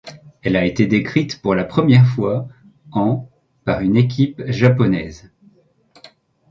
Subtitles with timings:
[0.41, 2.47] Elle a été décrite pour la première fois
[2.91, 3.29] en
[3.65, 5.31] par une équipe japonaise.